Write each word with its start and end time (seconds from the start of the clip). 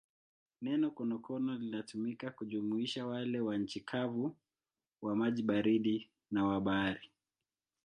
Neno 0.61 0.89
konokono 0.91 1.53
linatumika 1.57 2.31
kujumuisha 2.31 3.05
wale 3.05 3.39
wa 3.39 3.57
nchi 3.57 3.81
kavu, 3.81 4.35
wa 5.01 5.15
maji 5.15 5.43
baridi 5.43 6.09
na 6.31 6.45
wa 6.45 6.61
bahari. 6.61 7.11